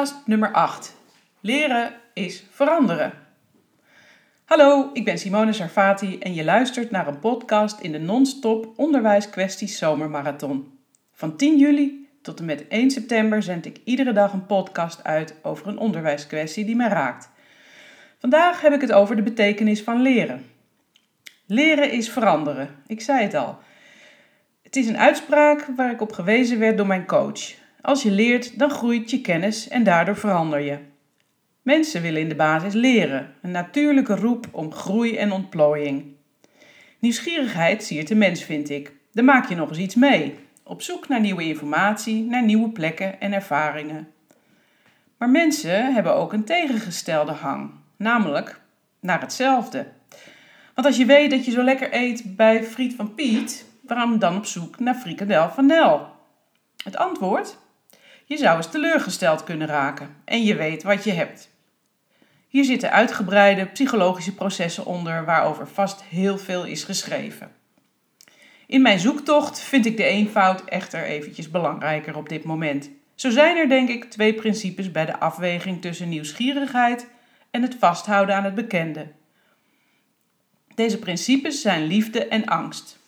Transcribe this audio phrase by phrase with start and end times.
[0.00, 0.96] Podcast nummer 8.
[1.40, 3.12] Leren is veranderen.
[4.44, 9.78] Hallo, ik ben Simone Sarfati en je luistert naar een podcast in de non-stop onderwijskwesties
[9.78, 10.78] zomermarathon.
[11.12, 15.34] Van 10 juli tot en met 1 september zend ik iedere dag een podcast uit
[15.42, 17.30] over een onderwijskwestie die mij raakt.
[18.18, 20.46] Vandaag heb ik het over de betekenis van leren.
[21.46, 22.68] Leren is veranderen.
[22.86, 23.58] Ik zei het al.
[24.62, 27.59] Het is een uitspraak waar ik op gewezen werd door mijn coach.
[27.82, 30.78] Als je leert, dan groeit je kennis en daardoor verander je.
[31.62, 36.04] Mensen willen in de basis leren, een natuurlijke roep om groei en ontplooiing.
[36.98, 38.92] Nieuwsgierigheid siert de mens, vind ik.
[39.12, 43.20] Daar maak je nog eens iets mee, op zoek naar nieuwe informatie, naar nieuwe plekken
[43.20, 44.08] en ervaringen.
[45.16, 48.60] Maar mensen hebben ook een tegengestelde hang, namelijk
[49.00, 49.86] naar hetzelfde.
[50.74, 54.36] Want als je weet dat je zo lekker eet bij Friet van Piet, waarom dan
[54.36, 56.08] op zoek naar frikandel van Nel?
[56.84, 57.58] Het antwoord?
[58.30, 61.50] Je zou eens teleurgesteld kunnen raken en je weet wat je hebt.
[62.48, 67.52] Hier zitten uitgebreide psychologische processen onder waarover vast heel veel is geschreven.
[68.66, 72.90] In mijn zoektocht vind ik de eenvoud echter eventjes belangrijker op dit moment.
[73.14, 77.06] Zo zijn er denk ik twee principes bij de afweging tussen nieuwsgierigheid
[77.50, 79.06] en het vasthouden aan het bekende.
[80.74, 82.98] Deze principes zijn liefde en angst.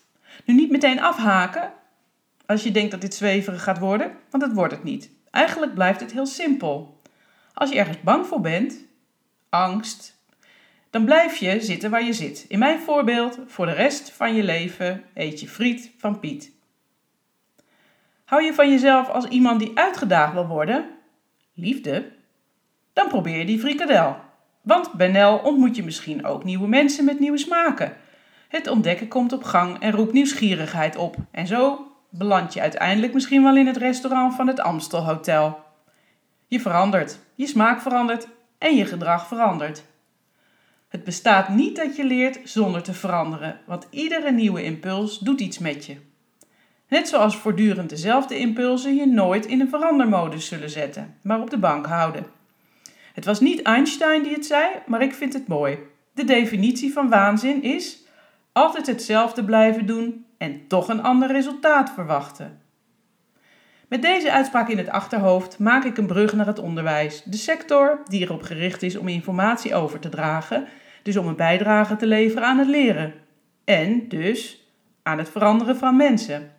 [0.45, 1.73] Nu niet meteen afhaken
[2.45, 5.09] als je denkt dat dit zweverig gaat worden, want dat wordt het niet.
[5.31, 7.01] Eigenlijk blijft het heel simpel.
[7.53, 8.85] Als je ergens bang voor bent,
[9.49, 10.21] angst,
[10.89, 12.45] dan blijf je zitten waar je zit.
[12.47, 16.51] In mijn voorbeeld, voor de rest van je leven eet je friet van Piet.
[18.25, 20.89] Hou je van jezelf als iemand die uitgedaagd wil worden?
[21.53, 22.11] Liefde?
[22.93, 24.15] Dan probeer je die frikadel.
[24.61, 27.97] Want bij Nel ontmoet je misschien ook nieuwe mensen met nieuwe smaken.
[28.47, 31.15] Het ontdekken komt op gang en roept nieuwsgierigheid op.
[31.31, 35.63] En zo beland je uiteindelijk misschien wel in het restaurant van het Amstel Hotel.
[36.47, 39.83] Je verandert, je smaak verandert en je gedrag verandert.
[40.87, 45.59] Het bestaat niet dat je leert zonder te veranderen, want iedere nieuwe impuls doet iets
[45.59, 45.97] met je.
[46.87, 51.57] Net zoals voortdurend dezelfde impulsen je nooit in een verandermodus zullen zetten, maar op de
[51.57, 52.25] bank houden.
[53.13, 55.77] Het was niet Einstein die het zei, maar ik vind het mooi.
[56.13, 58.03] De definitie van waanzin is
[58.51, 62.61] altijd hetzelfde blijven doen en toch een ander resultaat verwachten.
[63.87, 68.01] Met deze uitspraak in het achterhoofd maak ik een brug naar het onderwijs, de sector
[68.05, 70.67] die erop gericht is om informatie over te dragen,
[71.03, 73.13] dus om een bijdrage te leveren aan het leren
[73.63, 74.67] en dus
[75.03, 76.51] aan het veranderen van mensen.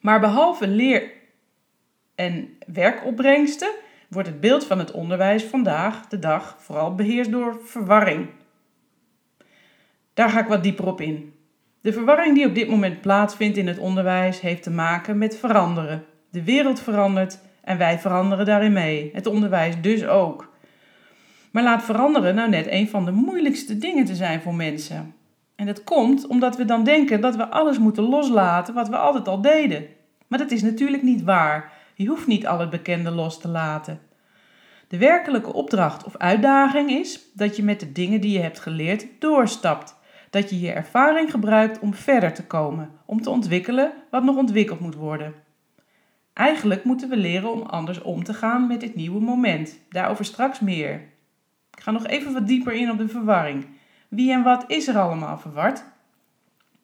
[0.00, 1.10] Maar behalve leer-
[2.14, 3.70] en werkopbrengsten
[4.08, 8.28] wordt het beeld van het onderwijs vandaag de dag vooral beheerst door verwarring.
[10.14, 11.40] Daar ga ik wat dieper op in.
[11.82, 16.04] De verwarring die op dit moment plaatsvindt in het onderwijs heeft te maken met veranderen.
[16.30, 19.10] De wereld verandert en wij veranderen daarin mee.
[19.12, 20.52] Het onderwijs dus ook.
[21.50, 25.14] Maar laat veranderen nou net een van de moeilijkste dingen te zijn voor mensen.
[25.56, 29.28] En dat komt omdat we dan denken dat we alles moeten loslaten wat we altijd
[29.28, 29.86] al deden.
[30.26, 31.72] Maar dat is natuurlijk niet waar.
[31.94, 34.00] Je hoeft niet al het bekende los te laten.
[34.88, 39.06] De werkelijke opdracht of uitdaging is dat je met de dingen die je hebt geleerd
[39.18, 40.00] doorstapt
[40.32, 44.80] dat je je ervaring gebruikt om verder te komen, om te ontwikkelen wat nog ontwikkeld
[44.80, 45.34] moet worden.
[46.32, 49.78] Eigenlijk moeten we leren om anders om te gaan met dit nieuwe moment.
[49.88, 50.94] Daarover straks meer.
[51.76, 53.66] Ik ga nog even wat dieper in op de verwarring.
[54.08, 55.84] Wie en wat is er allemaal verward?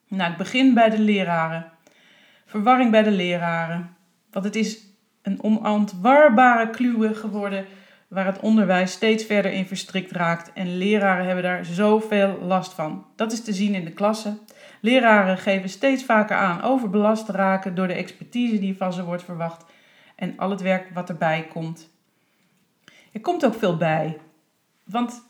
[0.08, 1.70] Nou, ik begin bij de leraren.
[2.46, 3.96] Verwarring bij de leraren.
[4.30, 4.78] Want het is
[5.22, 7.66] een onontwarbare kluwe geworden
[8.08, 13.06] waar het onderwijs steeds verder in verstrikt raakt en leraren hebben daar zoveel last van.
[13.16, 14.38] Dat is te zien in de klassen.
[14.80, 19.24] Leraren geven steeds vaker aan overbelast te raken door de expertise die van ze wordt
[19.24, 19.64] verwacht
[20.16, 21.90] en al het werk wat erbij komt.
[23.12, 24.18] Er komt ook veel bij,
[24.84, 25.22] want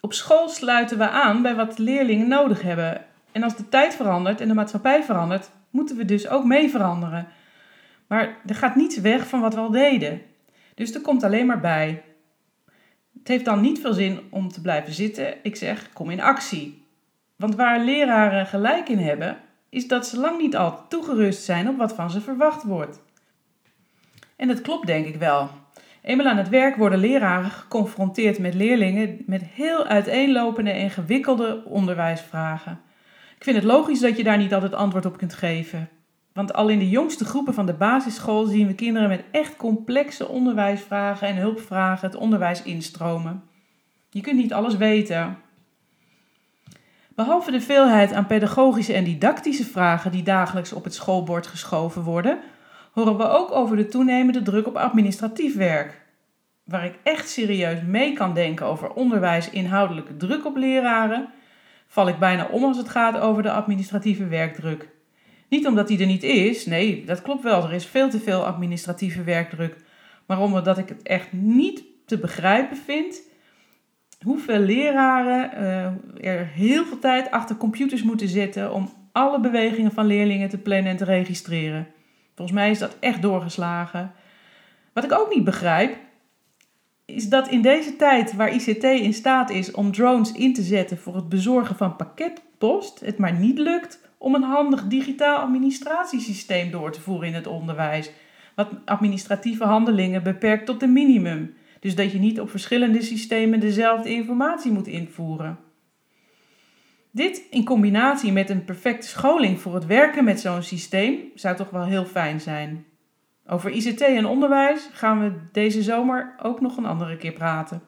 [0.00, 3.04] op school sluiten we aan bij wat leerlingen nodig hebben.
[3.32, 7.28] En als de tijd verandert en de maatschappij verandert, moeten we dus ook mee veranderen.
[8.06, 10.22] Maar er gaat niets weg van wat we al deden.
[10.80, 12.02] Dus er komt alleen maar bij.
[13.18, 15.34] Het heeft dan niet veel zin om te blijven zitten.
[15.42, 16.84] Ik zeg, kom in actie.
[17.36, 19.36] Want waar leraren gelijk in hebben,
[19.68, 23.02] is dat ze lang niet al toegerust zijn op wat van ze verwacht wordt.
[24.36, 25.50] En dat klopt denk ik wel.
[26.02, 32.80] Eenmaal aan het werk worden leraren geconfronteerd met leerlingen met heel uiteenlopende en gewikkelde onderwijsvragen.
[33.36, 35.88] Ik vind het logisch dat je daar niet altijd antwoord op kunt geven.
[36.40, 40.28] Want al in de jongste groepen van de basisschool zien we kinderen met echt complexe
[40.28, 43.42] onderwijsvragen en hulpvragen het onderwijs instromen.
[44.10, 45.38] Je kunt niet alles weten.
[47.14, 52.38] Behalve de veelheid aan pedagogische en didactische vragen die dagelijks op het schoolbord geschoven worden,
[52.92, 56.00] horen we ook over de toenemende druk op administratief werk.
[56.64, 61.28] Waar ik echt serieus mee kan denken over onderwijs inhoudelijke druk op leraren,
[61.86, 64.98] val ik bijna om als het gaat over de administratieve werkdruk.
[65.50, 68.46] Niet omdat die er niet is, nee, dat klopt wel, er is veel te veel
[68.46, 69.76] administratieve werkdruk.
[70.26, 73.22] Maar omdat ik het echt niet te begrijpen vind
[74.24, 80.06] hoeveel leraren uh, er heel veel tijd achter computers moeten zitten om alle bewegingen van
[80.06, 81.86] leerlingen te plannen en te registreren.
[82.34, 84.12] Volgens mij is dat echt doorgeslagen.
[84.92, 85.96] Wat ik ook niet begrijp,
[87.04, 90.98] is dat in deze tijd waar ICT in staat is om drones in te zetten
[90.98, 96.92] voor het bezorgen van pakketpost, het maar niet lukt om een handig digitaal administratiesysteem door
[96.92, 98.10] te voeren in het onderwijs,
[98.54, 101.54] wat administratieve handelingen beperkt tot een minimum.
[101.80, 105.58] Dus dat je niet op verschillende systemen dezelfde informatie moet invoeren.
[107.10, 111.70] Dit in combinatie met een perfecte scholing voor het werken met zo'n systeem zou toch
[111.70, 112.84] wel heel fijn zijn.
[113.46, 117.82] Over ICT en onderwijs gaan we deze zomer ook nog een andere keer praten.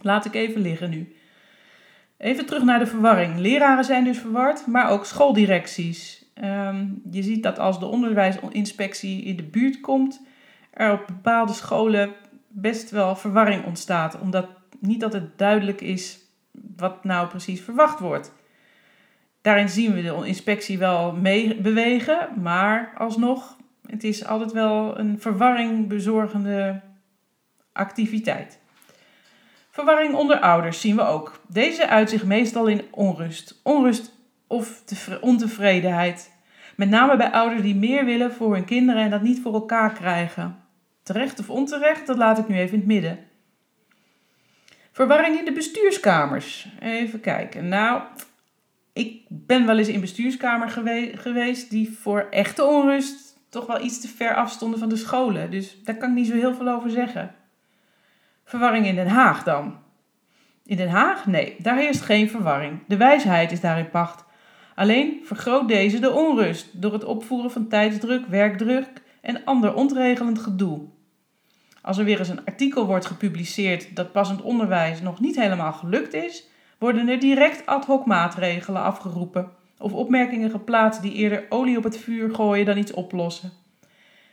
[0.00, 1.14] Laat ik even liggen nu.
[2.20, 3.38] Even terug naar de verwarring.
[3.38, 6.24] Leraren zijn dus verward, maar ook schooldirecties.
[6.34, 10.22] Ehm, je ziet dat als de onderwijsinspectie in de buurt komt,
[10.70, 12.12] er op bepaalde scholen
[12.48, 14.48] best wel verwarring ontstaat, omdat
[14.80, 16.18] niet het duidelijk is
[16.76, 18.32] wat nou precies verwacht wordt.
[19.40, 23.56] Daarin zien we de inspectie wel mee bewegen, maar alsnog,
[23.86, 26.80] het is altijd wel een verwarring bezorgende
[27.72, 28.59] activiteit.
[29.80, 31.40] Verwarring onder ouders zien we ook.
[31.48, 33.60] Deze uit zich meestal in onrust.
[33.62, 34.12] Onrust
[34.46, 34.82] of
[35.20, 36.30] ontevredenheid.
[36.76, 39.92] Met name bij ouders die meer willen voor hun kinderen en dat niet voor elkaar
[39.92, 40.56] krijgen.
[41.02, 43.18] Terecht of onterecht, dat laat ik nu even in het midden.
[44.92, 46.68] Verwarring in de bestuurskamers.
[46.80, 47.68] Even kijken.
[47.68, 48.02] Nou,
[48.92, 50.68] ik ben wel eens in bestuurskamer
[51.14, 55.50] geweest die voor echte onrust toch wel iets te ver afstonden van de scholen.
[55.50, 57.34] Dus daar kan ik niet zo heel veel over zeggen.
[58.50, 59.78] Verwarring in Den Haag dan.
[60.64, 61.26] In Den Haag?
[61.26, 62.78] Nee, daar heerst geen verwarring.
[62.86, 64.24] De wijsheid is daarin pacht.
[64.74, 70.80] Alleen vergroot deze de onrust door het opvoeren van tijdsdruk, werkdruk en ander ontregelend gedoe.
[71.82, 76.14] Als er weer eens een artikel wordt gepubliceerd dat passend onderwijs nog niet helemaal gelukt
[76.14, 76.48] is,
[76.78, 81.98] worden er direct ad hoc maatregelen afgeroepen of opmerkingen geplaatst die eerder olie op het
[81.98, 83.52] vuur gooien dan iets oplossen.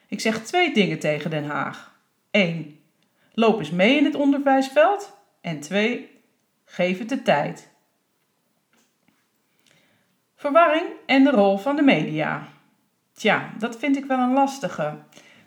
[0.08, 1.96] Ik zeg twee dingen tegen Den Haag.
[2.32, 2.77] 1.
[3.40, 5.18] Loop eens mee in het onderwijsveld.
[5.42, 6.22] En 2.
[6.66, 7.72] Geef het de tijd.
[10.36, 12.48] Verwarring en de rol van de media.
[13.14, 14.98] Tja, dat vind ik wel een lastige.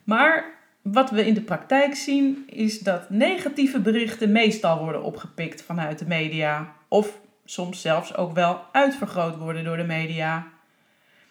[0.05, 0.45] Maar
[0.83, 6.07] wat we in de praktijk zien is dat negatieve berichten meestal worden opgepikt vanuit de
[6.07, 6.73] media.
[6.89, 10.47] Of soms zelfs ook wel uitvergroot worden door de media.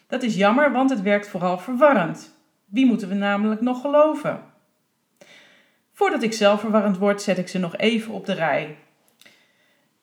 [0.07, 2.37] Dat is jammer, want het werkt vooral verwarrend.
[2.65, 4.48] Wie moeten we namelijk nog geloven?
[5.99, 8.77] Voordat ik zelf verwarrend word, zet ik ze nog even op de rij.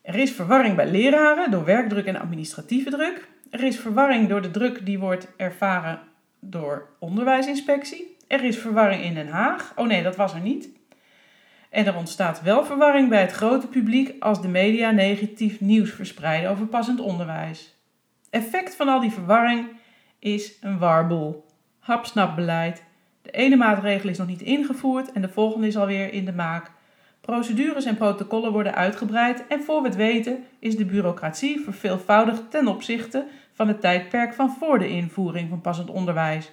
[0.02, 3.28] Er is verwarring bij leraren door werkdruk en administratieve druk.
[3.50, 6.00] Er is verwarring door de druk die wordt ervaren
[6.40, 8.16] door onderwijsinspectie.
[8.28, 9.72] Er is verwarring in Den Haag.
[9.76, 10.69] Oh nee, dat was er niet.
[11.71, 16.50] En er ontstaat wel verwarring bij het grote publiek als de media negatief nieuws verspreiden
[16.50, 17.75] over passend onderwijs.
[18.30, 19.68] Effect van al die verwarring
[20.18, 21.47] is een warboel.
[21.78, 22.86] Hapsnapbeleid.
[23.26, 26.71] De ene maatregel is nog niet ingevoerd en de volgende is alweer in de maak.
[27.21, 32.68] Procedures en protocollen worden uitgebreid en voor we het weten is de bureaucratie verveelvoudigd ten
[32.68, 36.50] opzichte van het tijdperk van voor de invoering van passend onderwijs.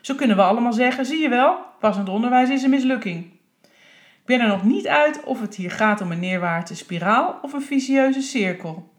[0.00, 3.24] Zo kunnen we allemaal zeggen: zie je wel, passend onderwijs is een mislukking.
[3.62, 7.52] Ik ben er nog niet uit of het hier gaat om een neerwaartse spiraal of
[7.52, 8.92] een vicieuze cirkel.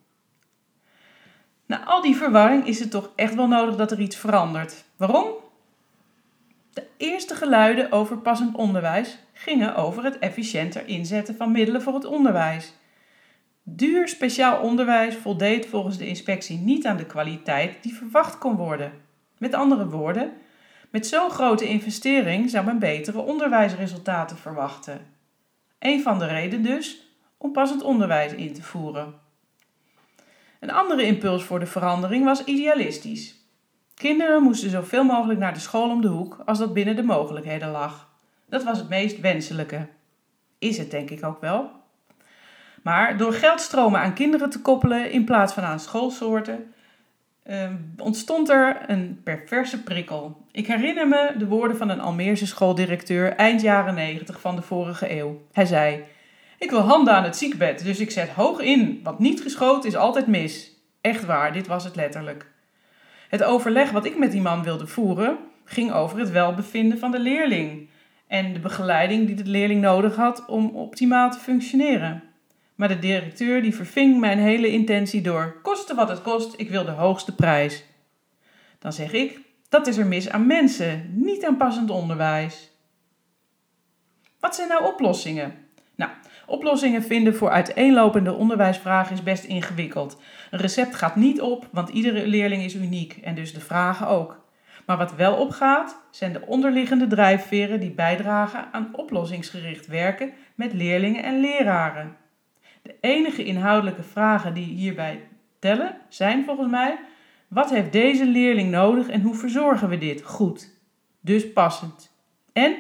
[1.66, 4.86] Na al die verwarring is het toch echt wel nodig dat er iets verandert.
[4.98, 5.50] Waarom?
[7.02, 12.74] Eerste geluiden over passend onderwijs gingen over het efficiënter inzetten van middelen voor het onderwijs.
[13.64, 18.92] Duur speciaal onderwijs voldeed volgens de inspectie niet aan de kwaliteit die verwacht kon worden.
[19.38, 20.32] Met andere woorden,
[20.90, 25.06] met zo'n grote investering zou men betere onderwijsresultaten verwachten.
[25.80, 29.14] Een van de redenen dus om passend onderwijs in te voeren.
[30.60, 33.41] Een andere impuls voor de verandering was idealistisch.
[34.02, 37.72] Kinderen moesten zoveel mogelijk naar de school om de hoek als dat binnen de mogelijkheden
[37.72, 38.10] lag.
[38.50, 39.88] Dat was het meest wenselijke.
[40.60, 41.72] Is het denk ik ook wel.
[42.82, 46.74] Maar door geldstromen aan kinderen te koppelen in plaats van aan schoolsoorten,
[47.44, 50.46] Ehm, ontstond er een perverse prikkel.
[50.52, 55.20] Ik herinner me de woorden van een Almeerse schooldirecteur eind jaren 90 van de vorige
[55.20, 55.42] eeuw.
[55.52, 56.04] Hij zei:
[56.58, 59.96] Ik wil handen aan het ziekbed, dus ik zet hoog in, want niet geschoten is
[59.96, 60.72] altijd mis.
[61.02, 62.51] Echt waar, dit was het letterlijk.
[63.32, 67.20] Het overleg wat ik met die man wilde voeren ging over het welbevinden van de
[67.20, 67.90] leerling
[68.28, 72.24] en de begeleiding die de leerling nodig had om optimaal te functioneren.
[72.76, 76.86] Maar de directeur die verving mijn hele intentie door: koste wat het kost, ik wil
[76.86, 77.84] de hoogste prijs.
[78.80, 82.72] Dan zeg ik: dat is er mis aan mensen, niet aan passend onderwijs.
[84.40, 85.54] Wat zijn nou oplossingen?
[85.96, 86.12] Nou,
[86.52, 90.22] oplossingen vinden voor uiteenlopende onderwijsvragen is best ingewikkeld.
[90.52, 94.40] Een recept gaat niet op, want iedere leerling is uniek en dus de vragen ook.
[94.86, 101.24] Maar wat wel opgaat, zijn de onderliggende drijfveren die bijdragen aan oplossingsgericht werken met leerlingen
[101.24, 102.18] en leraren.
[102.82, 105.28] De enige inhoudelijke vragen die hierbij
[105.60, 107.00] tellen zijn volgens mij:
[107.48, 110.70] wat heeft deze leerling nodig en hoe verzorgen we dit goed?
[111.22, 112.16] Dus passend.
[112.54, 112.76] En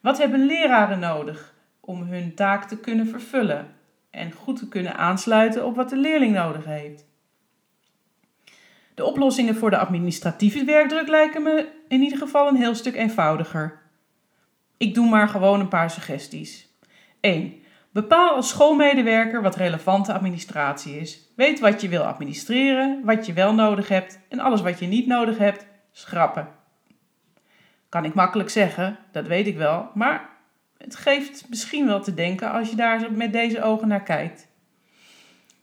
[0.00, 1.54] wat hebben leraren nodig
[1.86, 3.74] om hun taak te kunnen vervullen
[4.10, 7.04] en goed te kunnen aansluiten op wat de leerling nodig heeft?
[8.94, 13.78] De oplossingen voor de administratieve werkdruk lijken me in ieder geval een heel stuk eenvoudiger.
[14.76, 16.68] Ik doe maar gewoon een paar suggesties.
[17.20, 17.54] 1.
[17.90, 21.32] Bepaal als schoolmedewerker wat relevante administratie is.
[21.36, 25.06] Weet wat je wil administreren, wat je wel nodig hebt en alles wat je niet
[25.06, 26.48] nodig hebt, schrappen.
[27.88, 30.35] Kan ik makkelijk zeggen, dat weet ik wel, maar
[30.78, 34.48] het geeft misschien wel te denken als je daar met deze ogen naar kijkt.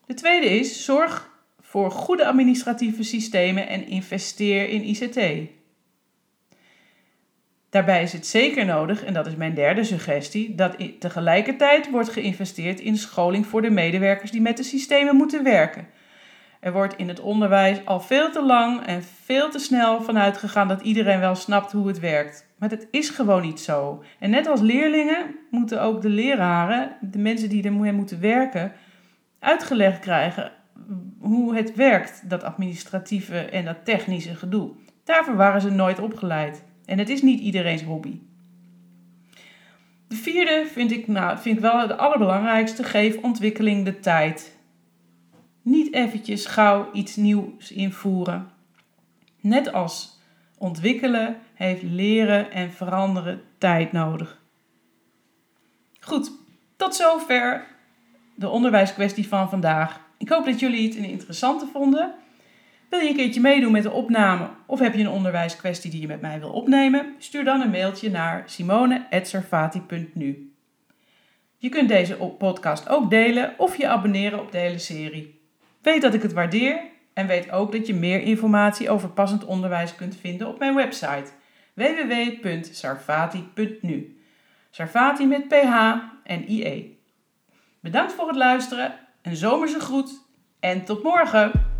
[0.05, 5.51] De tweede is: zorg voor goede administratieve systemen en investeer in ICT.
[7.69, 12.79] Daarbij is het zeker nodig, en dat is mijn derde suggestie, dat tegelijkertijd wordt geïnvesteerd
[12.79, 15.87] in scholing voor de medewerkers die met de systemen moeten werken.
[16.63, 20.67] Er wordt in het onderwijs al veel te lang en veel te snel vanuit gegaan
[20.67, 22.47] dat iedereen wel snapt hoe het werkt.
[22.57, 24.03] Maar dat is gewoon niet zo.
[24.19, 28.71] En net als leerlingen moeten ook de leraren, de mensen die er moeten werken,
[29.39, 30.51] uitgelegd krijgen
[31.19, 34.71] hoe het werkt, dat administratieve en dat technische gedoe.
[35.03, 36.63] Daarvoor waren ze nooit opgeleid.
[36.85, 38.19] En het is niet iedereen's hobby.
[40.07, 42.83] De vierde vind ik, nou, vind ik wel de allerbelangrijkste.
[42.83, 44.52] Geef ontwikkeling de tijd.
[45.63, 48.51] Niet eventjes gauw iets nieuws invoeren.
[49.39, 50.19] Net als
[50.57, 54.41] ontwikkelen heeft leren en veranderen tijd nodig.
[55.99, 56.31] Goed,
[56.75, 57.65] tot zover
[58.35, 60.01] de onderwijskwestie van vandaag.
[60.17, 62.13] Ik hoop dat jullie het een interessante vonden.
[62.89, 66.07] Wil je een keertje meedoen met de opname of heb je een onderwijskwestie die je
[66.07, 67.15] met mij wil opnemen?
[67.17, 70.53] Stuur dan een mailtje naar simone.servati.nu.
[71.57, 75.41] Je kunt deze podcast ook delen of je abonneren op de hele serie.
[75.83, 76.79] Weet dat ik het waardeer
[77.13, 81.31] en weet ook dat je meer informatie over passend onderwijs kunt vinden op mijn website
[81.73, 84.17] www.sarfati.nu.
[84.69, 86.99] Sarfati met PH en IE.
[87.79, 90.21] Bedankt voor het luisteren, een zomerse groet
[90.59, 91.72] en tot morgen!